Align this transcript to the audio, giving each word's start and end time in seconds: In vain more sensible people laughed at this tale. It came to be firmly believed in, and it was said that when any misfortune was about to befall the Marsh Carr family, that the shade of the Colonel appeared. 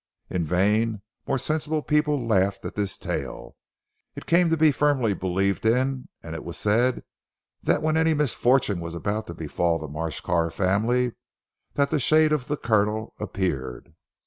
In 0.31 0.43
vain 0.43 1.03
more 1.27 1.37
sensible 1.37 1.83
people 1.83 2.25
laughed 2.27 2.65
at 2.65 2.73
this 2.73 2.97
tale. 2.97 3.55
It 4.15 4.25
came 4.25 4.49
to 4.49 4.57
be 4.57 4.71
firmly 4.71 5.13
believed 5.13 5.63
in, 5.63 6.09
and 6.23 6.33
it 6.33 6.43
was 6.43 6.57
said 6.57 7.03
that 7.61 7.83
when 7.83 7.95
any 7.95 8.15
misfortune 8.15 8.79
was 8.79 8.95
about 8.95 9.27
to 9.27 9.35
befall 9.35 9.77
the 9.77 9.87
Marsh 9.87 10.19
Carr 10.19 10.49
family, 10.49 11.11
that 11.75 11.91
the 11.91 11.99
shade 11.99 12.31
of 12.31 12.47
the 12.47 12.57
Colonel 12.57 13.13
appeared. 13.19 13.93